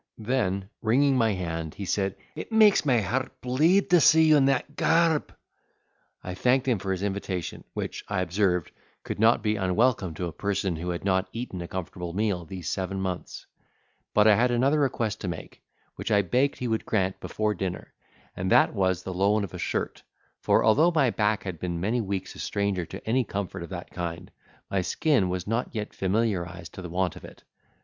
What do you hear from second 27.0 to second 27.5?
of it.